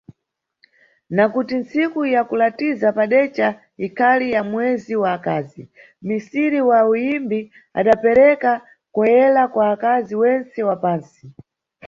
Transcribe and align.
Na 1.15 1.25
kuti 1.33 1.53
ntsiku 1.61 1.99
ya 2.15 2.21
kulatiza 2.29 2.87
padeca 2.97 3.47
ikhali 3.87 4.27
ya 4.35 4.41
mwezi 4.51 4.93
wa 5.03 5.11
nkazi, 5.19 5.63
misiri 6.07 6.59
wa 6.69 6.79
uyimbi 6.93 7.39
adapereka 7.79 8.51
"Com 8.95 9.05
Ela" 9.23 9.43
kwa 9.53 9.65
akazi 9.75 10.13
wentse 10.21 10.59
wa 10.67 10.75
pantsi. 10.83 11.25